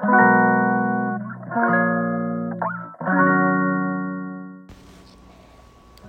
[0.00, 0.06] こ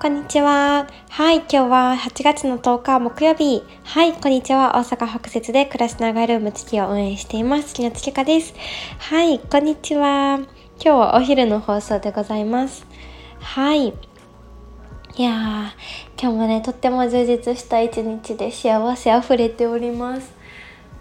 [0.08, 0.88] んにちは。
[1.10, 3.64] はい、今日は8月の10日木曜日。
[3.84, 4.78] はい、こんにちは。
[4.78, 7.74] 大阪北節で暮らしながらルーム月を運営しています。
[7.74, 8.54] 木野月香です。
[8.98, 10.38] はい、こんにちは。
[10.38, 10.48] 今
[10.78, 12.86] 日はお昼の放送でございます。
[13.42, 13.90] はい。
[13.90, 13.94] い
[15.22, 15.72] やー、
[16.18, 20.41] 今日もね、とっても充実した一日で幸せあふれております。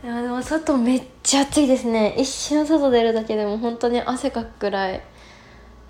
[0.02, 2.14] いやでも外めっちゃ暑いですね。
[2.18, 4.94] 一瞬外出るだけでも本当に汗かくくらい。
[4.94, 5.00] いや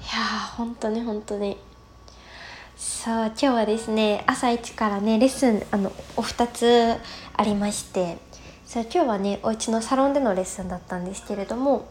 [0.01, 1.57] ー、本当に本当に。
[2.81, 6.97] そう今日はですね朝一からねレッスンあのお二つ
[7.35, 8.17] ありまして
[8.65, 11.87] そう今日はねお家のサロンでのレッスンだったんですけれども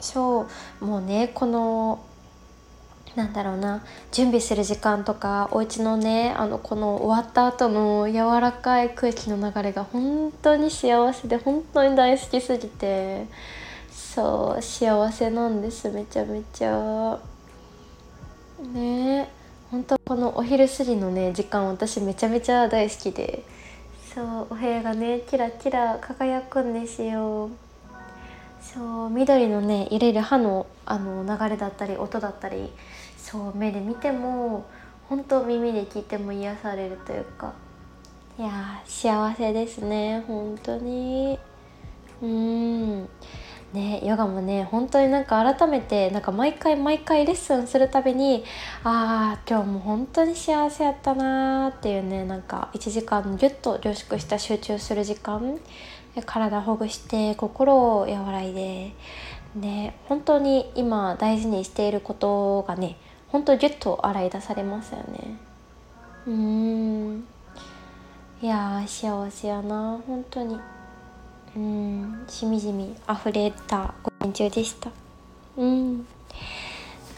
[0.00, 0.48] そ
[0.80, 2.04] うもうねこの
[3.16, 13.26] なんだろうな準備する時間とかお家のねあのこの終わった後の柔らかい空気の流れが本当に幸せで本当に大好きすぎて
[13.90, 17.18] そう幸せなんですめちゃめちゃ。
[18.74, 19.28] ね
[19.70, 23.42] 本当このお昼過ぎのね時間私めちゃめちゃ大好きで
[24.14, 27.50] そうお部屋がねキラキラ輝くんですよ。
[28.62, 32.72] そう緑のね揺れる歯のあの流れだったり音だったり
[33.16, 34.64] そう目で見ても
[35.08, 37.52] 本当耳で聞いても癒されるというか。
[38.38, 41.38] いや幸せですね本当に。
[42.22, 43.08] うん。
[43.72, 48.44] ねヨガもね本当になんか改めてなんか毎回毎回レッスンするたびに
[48.84, 55.58] ああ今日も本当に幸せやったなーっていうねなんか1時間ギュッと凝縮した集中する時間
[56.20, 58.92] 体ほぐして心を和らいで
[59.54, 62.96] ね本当に今大事にしていることがね
[63.28, 65.38] 本当ギュッと洗い出されますよね。
[66.26, 67.24] うん。
[68.42, 69.98] いや幸せやな。
[70.06, 70.60] 本当に。
[71.56, 72.24] うん。
[72.28, 74.90] しみじみ溢れた午前中でした。
[75.56, 76.06] うん。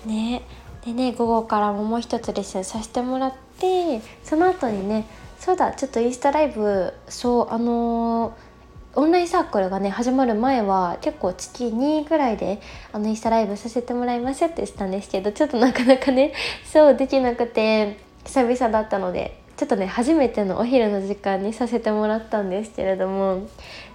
[0.06, 0.42] ね。
[0.84, 5.06] でね午後からももう一つレッスンさせてもらってその後にね
[5.40, 8.53] そうだちょっとインスタライブそうあのー
[8.96, 12.60] オンラインサークルがね始まる前は結構月2ぐらいで
[12.92, 16.32] あのインスタライブさせてもらいますってしたんですけどちょっとなかなかね
[16.64, 23.42] そうできなくて久々だったのでちょっとね初めてのお昼の時間にさせてもらったんですけれども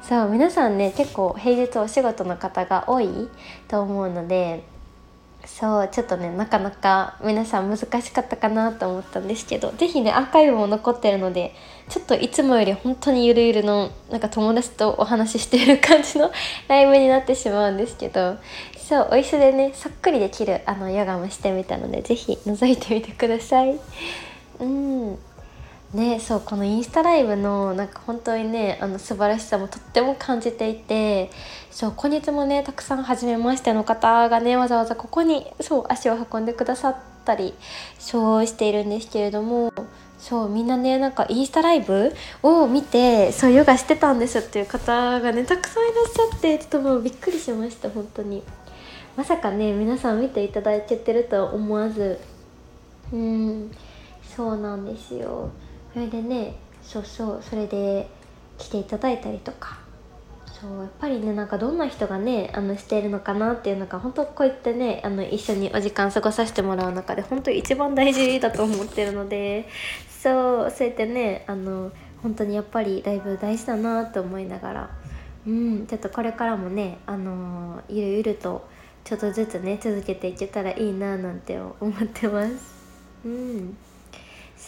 [0.02, 3.30] そう皆さんね結構平日お仕事の方が多い
[3.68, 4.64] と思うので
[5.58, 11.54] そうちょっとねなかなか皆さん難しかったかなと思ったんですけど是非ねアーカイブも残ってるので
[11.90, 16.32] ちょっといつもより本当にゆるゆるのなんか友達とお話ししている感じの
[16.70, 18.38] ライブになってしまうんですけど
[18.78, 23.78] そうお椅子でねそっくりできるあのヨガもしてみたので是非覗いてみてください。
[24.60, 25.20] うん
[25.94, 31.32] ねそうこのインスタライブのなんか本当にねあの素晴らしさもとっても感じていて
[31.72, 36.96] そう今月もねたくさん初めましての方がねわざわざここにそう足を運んでくださっ
[37.26, 37.56] たり
[37.98, 39.74] そうしているんですけれども
[40.20, 42.14] そうみんなねなんかインスタライブ
[42.44, 48.44] を見てそうヨガしてたんですっていう方がねたくさんいらっしゃってちょっともうびっくりしました本当に。
[49.18, 52.20] まさかね皆さん見ていただけてるとは思わず。
[53.12, 53.72] うん
[54.24, 55.50] そうなんですよ。
[56.00, 58.08] それでねそうそうそれで
[58.58, 59.80] 来ていただいたりとか。
[60.48, 69.68] そうやっぱりねなんかどんな人がねあのしているのかなっていうのが本当こういってねあの一緒にお時間過ごさせてもらう中で本当一番大事だと思ってるので。
[70.10, 71.92] そうそうやってねあの
[72.24, 74.90] 本当にやっぱりだいぶ大事だなと思いながら。
[75.46, 78.66] うんちょっとこれからもねあのゆるゆると
[79.04, 82.56] ちょっとずつね続けていけたらいいななんて思ってます。
[83.26, 83.78] うん。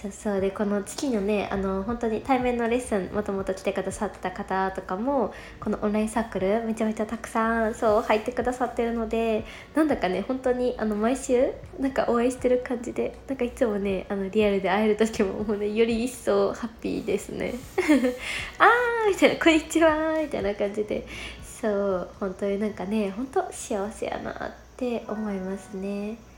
[0.01, 9.45] そうそうでこの月のねあの本当に対面のレッスンもともと来てくださってた方とかもこのオンラインサークルめちゃめちゃたくさんそう入ってくださってるので
[9.75, 17.53] なんだかね本当にあの毎週なんかお会いしてる感じでなんかいつもねあのリアルで会える時ももうねより一層ハッピーですね
[18.57, 21.05] あーみたいな「こんにちは」みたいな感じで
[21.43, 26.30] そう本当になんかね本当幸せやなって思いますね。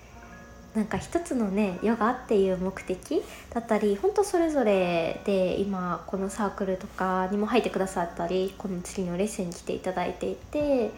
[0.76, 3.22] なんか一つのねヨガっていう目的
[3.52, 10.92] だったり本当それぞれで今このサークルとかにも入ってくださったりこの次のレッスンに来ていただいていて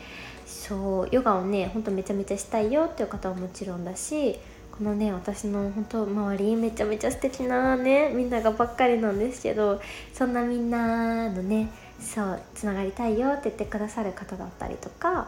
[0.45, 4.39] そうヨガをねほんとめちゃめちゃしたいよっていう方はもちろんだし
[4.77, 9.81] このね私の本当周りめちゃめちゃ素敵なねみんながばっかりなんですけど
[10.13, 11.69] そんなみんなのね
[11.99, 15.27] そうつながりたいよって言ってくださる方だったりとか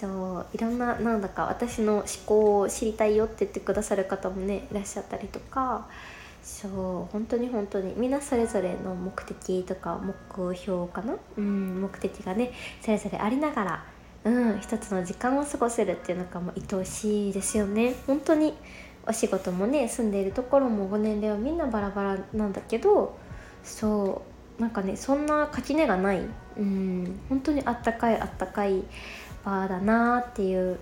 [0.00, 0.06] そ
[0.40, 5.86] ういろんななんだか私の思考を知りたいよって言ってくださる方もねいらっしゃったりとか
[6.42, 12.52] そう本当に本当にみんなそれぞれの目的とか目標かな、うん、目的がね
[12.82, 13.84] それぞれありながら
[14.24, 17.94] うん一つの時間を過ごせるっていうのがもう愛おしいですよね。
[18.06, 18.54] 本当に
[19.06, 23.16] お仕事もね住んでいるところもご年齢はみんなバラバラなんだけど
[23.62, 24.22] そ
[24.58, 26.22] うなんかねそんな垣根がない。
[26.56, 28.82] うん本当にあったかいあったかい
[29.44, 30.78] 場だなっていう。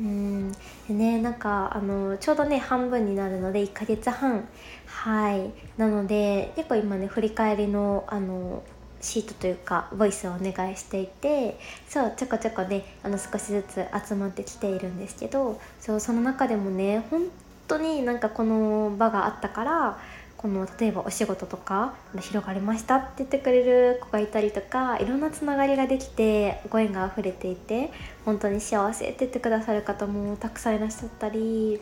[0.00, 0.52] うん。
[0.52, 0.58] で
[0.88, 4.48] ねなんかあのちょうどね半分になるので1ヶ月半。
[4.86, 5.50] はい。
[5.76, 8.62] なので結構今ね振り返りのあの
[9.04, 17.24] シートというかボイスをお願いしていてそうちょこちょこねあの少しずつ集まってきているんですけどそうその中でもね本
[17.68, 19.98] 当になんかこの場があったから
[20.44, 27.90] この例えばお仕事とか広がりましたって言ってくれる子がいたりとかいろんなつながりができてご縁が溢れていて
[28.26, 31.80] 本当に幸せって言ってくださる方もたくさんいらっしゃったり。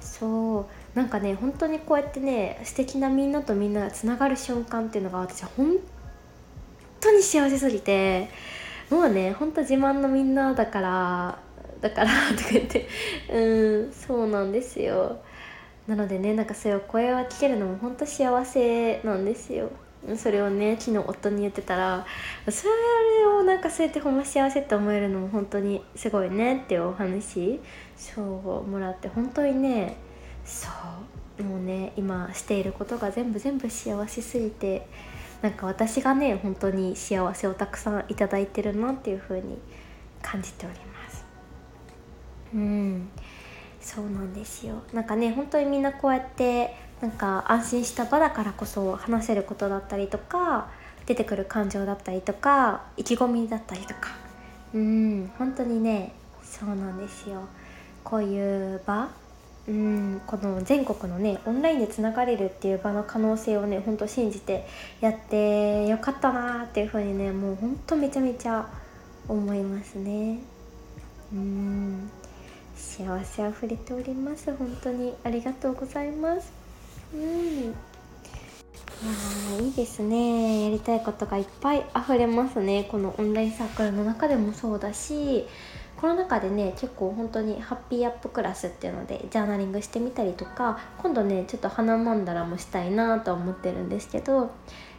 [0.00, 0.60] そ
[0.94, 0.96] う。
[0.96, 5.78] なんかね本当にこうやってね素敵なみんなとみんながつながる瞬間っていうのが私本
[7.00, 8.28] 当に幸せすぎて
[8.90, 11.38] もうねほんと自慢のみんなだから
[11.80, 12.86] だからとか言って。
[13.28, 15.18] うんそうなんですよ。
[15.88, 19.70] なのでねなんかそういう声を聞けるのも本当幸せなんですよ。
[20.16, 22.06] それをね昨日夫に言ってたら
[22.48, 27.58] それをなんかそうやってほんま幸せって思えるのも本当にすごいねっていうお話
[27.96, 29.96] そうもらって本当にね
[30.44, 30.68] そ
[31.40, 34.86] うもうね今していることが全部全部幸せすぎて
[35.42, 39.58] なんか私がね本当に幸せをたくさんいただいてるなっていう風に
[40.22, 41.24] 感じております。
[42.54, 43.08] うん。
[43.80, 44.82] そうなんですよ。
[44.92, 50.68] なんかね本当にみんなこうやってなんか安心した場だからこそ話せることだったりとか
[51.06, 54.10] 出てくる感情だったりとか意気込みだったりとか。
[54.74, 57.42] うん本当にねそうなんですよ。
[58.04, 59.08] こういう場
[59.68, 64.66] うんこの全国のねオンラインでつながれるっていう場の可能性をねほんと信じて
[65.00, 68.66] やってよかったなーっていうふうにねもうほんとめちゃめちゃ
[69.28, 70.38] 思いますね。
[71.32, 72.10] うん。
[72.78, 74.54] 幸せあふれております。
[74.54, 76.52] 本当にありがとうございます。
[77.12, 77.20] うん。
[77.20, 77.64] い
[79.56, 80.64] やいいですね。
[80.64, 82.88] やりたいことがいっぱい溢れますね。
[82.90, 85.46] このオンラインサークルの中でもそうだし
[86.00, 94.52] この中でね結構本当にハッピーアップクラスっていうのでジャーナリングしてみたりとか今度ねちょっと花曼荼羅もしたいなと思ってるんですけど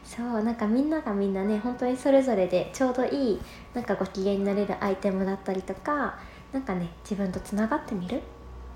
[0.04, 3.40] そうなんかみんながみんなね本当にそれぞれでちょうどいい
[3.74, 6.20] なんかご機嫌になれるアイテムだったりとか
[6.54, 8.22] なんかね自分とつながってみる？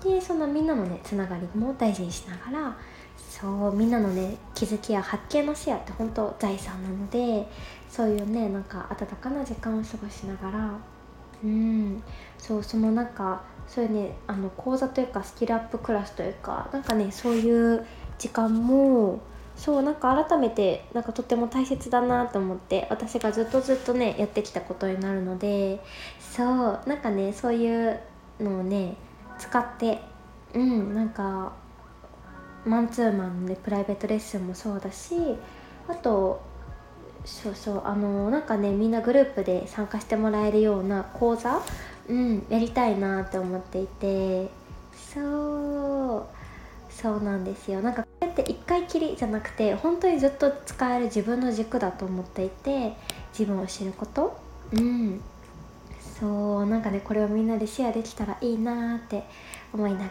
[0.02, 2.76] でそのみんなのねつながりも大事にしながら
[3.16, 7.48] そうみんなのね気づきや発見のシェアって本当財産なので
[7.88, 10.70] そういうねなんか温かな時間を過ごしながら
[11.42, 12.02] うん
[12.38, 17.86] そうそのなんかそういうねあの講座というかスキルアップクラスというかなんかねそういう
[18.18, 19.20] 時間も
[19.56, 25.80] そうなんか改めてなんかとっても大切だなと思って私がずっとずっとねやってきたことになるので
[26.20, 28.00] そうなんかねそういう
[28.40, 28.96] のをね
[29.38, 30.00] 使って
[30.54, 31.52] うんなんか
[32.64, 35.14] マンツーマンでプライベートレッスンもそうだし
[35.88, 36.42] あと
[37.24, 41.62] そうそうあのなんかねみんなグループで参加してもらえるような講座、
[42.08, 44.50] うん、やりたいなって思っていて
[44.94, 46.26] そう
[47.04, 47.82] そうなんですよ。
[47.82, 52.94] なんかこうやって1回きりじゃなくて本当にずっと使える自分の軸だと思っていて
[53.38, 54.34] 自分を知ること。
[54.72, 55.20] うん。
[56.18, 59.22] そうなんかねこれをみんなでシェアできたらいいなって
[59.74, 60.10] 思いながら。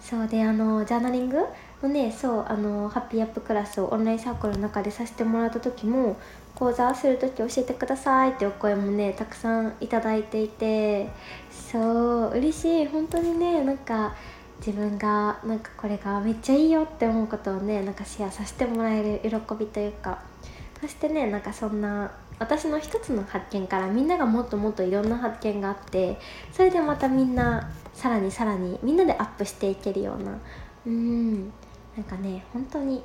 [0.00, 1.38] そうであのジャーナリング
[1.80, 6.16] のねそうあのハッピーアップクラスをオンラインサークルの中でさせてもらった時も
[6.56, 11.10] 講座する時教えてくださいってお声もねたくさんいただいていて。
[11.70, 12.86] そう嬉しい。
[12.86, 14.14] 本当にねなんか
[14.58, 20.22] 自分がなんかこれがめっちゃいいよって思うことをねなんかシェアさせてもらえる喜びというか。
[20.80, 26.18] そしてねなんかそんな私の一つの発見からみんながもっともっといろんな発見があって
[26.52, 30.38] それでまたみんなさらにさらにみんなでアップしていけるような。
[30.86, 31.52] うん。
[31.96, 33.02] なんかね本当に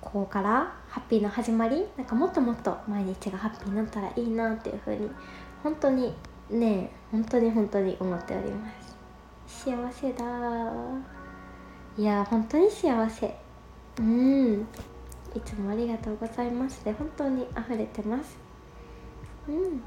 [0.00, 5.10] ここからハッピーの始まりなんかもっともっと毎日がハッピーになったらいいなっていう風に
[5.62, 6.12] 本当に
[6.50, 8.85] ね本当に本当に思っております。
[9.46, 10.24] 幸せだ。
[11.96, 13.34] いや本当に幸せ。
[13.98, 14.66] うん。
[15.34, 16.84] いつもありがとうございます。
[16.84, 18.36] で本当に溢れてます。
[19.48, 19.82] うん。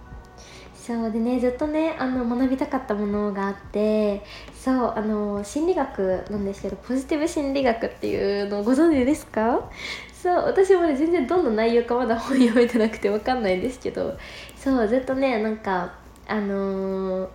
[0.73, 4.23] そうでねずっとねあの学びたかったものがあって
[4.55, 9.69] そうあの心理学なんですけどポジティブ心理学っていうのをご存知ですか？
[10.13, 14.17] そう私もね全然どんな内容かまだ本読めてなくて分かんないんですけど
[14.55, 15.93] そうずっとねなんか
[16.27, 17.29] あのー、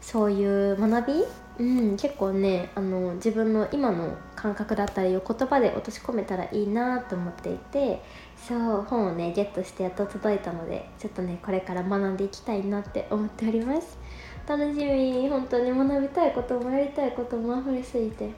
[0.00, 1.24] そういう学び
[1.56, 8.02] うん、結構ねあの自分の今の感覚だったりを言葉で落とし込めたらいいなと思っていて
[8.36, 13.98] そう本をねゲットしてやっと届いたのでちょっとねこれから学んでいきたいなって思っております。
[14.46, 15.28] 楽しみ。
[15.28, 18.30] 本当に学びたいこともやりたいことも溢れすぎて。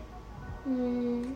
[0.67, 1.35] うん。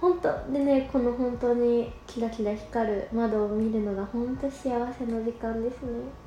[0.00, 6.21] 本当でねこの本当にキラキラ光る窓を見るのが本当幸せな時間ですね。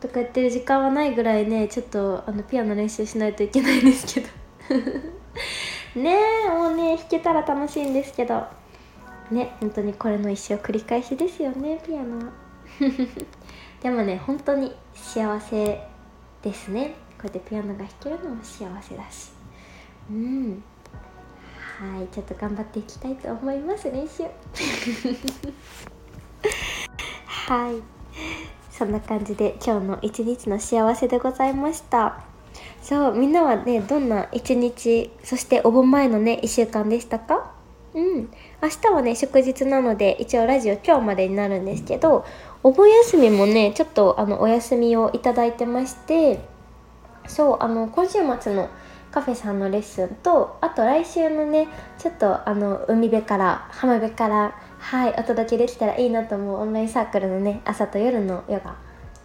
[0.00, 4.28] とかやってる時間はないぐらいねちょっとあのピアノ練習しないといけないんですけど。
[6.00, 8.46] ねえもうね弾けたら楽しいんですけど。
[9.30, 12.32] ね本当にこれの一生繰り返しですよねピアノは。
[13.82, 15.88] でもね本当に幸せ
[16.42, 16.94] ですね。
[17.18, 19.32] こうやってピアノが弾けるのも幸せだし。
[20.10, 20.62] うん。
[21.78, 24.24] はいちょっと頑張っていきたいと思います練習。
[27.26, 28.01] はい。
[28.72, 32.24] そんな感じで今日の一日の幸せでございました。
[32.82, 37.52] そうみんなはねどんな一日そしてお盆前のね1週間でしたか？
[37.94, 38.30] うん。
[38.62, 42.24] 明日はね祝日なので一応ラジオ今日までになるんですけど
[42.62, 46.40] お盆休みもねちょっとあのお休みをいただいてまして
[47.26, 48.68] そうあの今週末の
[49.10, 56.60] カフェさんのレッスンとあと来週のねちょっとあの海辺から浜辺からはいお届けできたらいいなと思う。
[56.60, 58.76] オンラインサークルのね朝と夜のヨガ。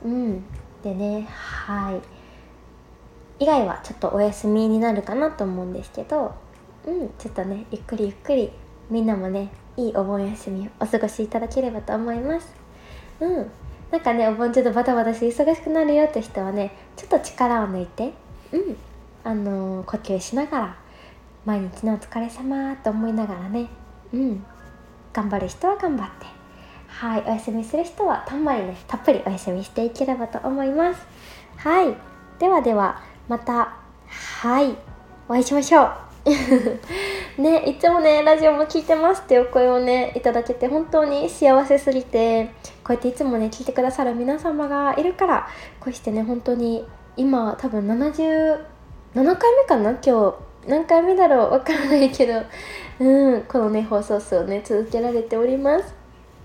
[0.05, 0.43] うん。
[0.83, 3.43] でねはい。
[3.43, 6.35] 以外はちょっとお休みになるかなと思うんですけど。
[6.85, 8.51] うんちょっとねゆっくりゆっくり
[8.89, 12.53] みんなもねいいお盆休みをお過ごしいただければと思います。
[13.19, 13.51] うん。
[13.91, 18.13] なんかねお盆ちょっとバタバタして忙しくなるよって人はねちょっと力を抜いて
[18.53, 18.77] うん。
[19.23, 20.77] あのー、呼吸しながら
[21.45, 23.67] 毎日のお疲れ様と思いながらね。
[24.13, 24.45] うん。
[25.17, 26.27] 頑張る人は頑張って。
[26.87, 31.07] はいお休みする人はたんまりねたっぷりお休みしていければと思います。
[31.57, 31.95] はい
[32.37, 33.77] ではではまた
[34.41, 34.75] はい
[35.27, 35.91] お会いしましょう。
[37.41, 42.51] ねいつもねラジオも聞いてますっていうお声をねいただけて本当に幸せすぎて
[42.83, 45.47] こうやっていつもね聞いてくださる皆様がいるから
[45.79, 48.59] こうしてね本当に今多分77
[49.15, 49.91] 回目かな？
[49.91, 52.43] 今日何回目だろうわからないけど。
[52.99, 55.93] うんこのね放送数をね続けられております。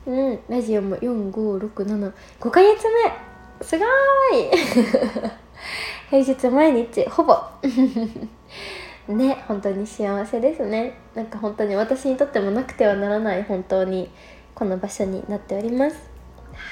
[0.06, 3.64] うんラジオも45675ヶ月目。
[3.64, 3.88] すごー
[4.38, 4.50] い。
[6.22, 7.38] 平日毎日ほぼ。
[9.08, 10.98] ね本当に幸せですね。
[11.14, 14.10] なんか本当に私にとってもなくてはならない本当に
[14.54, 15.96] この場所になっております。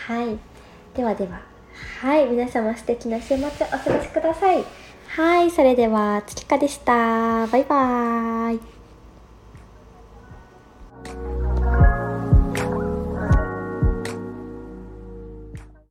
[0.06, 0.38] はい。
[0.94, 1.40] ではでは。
[2.02, 4.62] はい皆様素敵な週末お過ごしください。
[5.12, 7.46] はい、それでは、月花かでした。
[7.48, 8.60] バイバーイ。